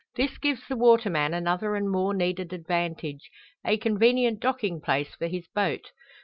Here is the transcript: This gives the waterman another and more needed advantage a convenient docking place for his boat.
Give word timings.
This 0.15 0.39
gives 0.39 0.67
the 0.67 0.75
waterman 0.75 1.31
another 1.31 1.75
and 1.75 1.87
more 1.87 2.15
needed 2.15 2.53
advantage 2.53 3.29
a 3.63 3.77
convenient 3.77 4.39
docking 4.39 4.81
place 4.81 5.13
for 5.13 5.27
his 5.27 5.47
boat. 5.49 5.91